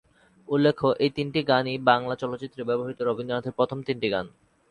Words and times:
উল্লেখ্য, 0.47 0.87
এই 1.03 1.11
তিনটি 1.17 1.39
গানই 1.43 1.77
বাংলা 1.89 2.15
চলচ্চিত্রে 2.21 2.61
ব্যবহৃত 2.69 2.99
রবীন্দ্রনাথের 3.01 3.57
প্রথম 3.59 3.77
তিনটি 3.87 4.07
গান। 4.09 4.25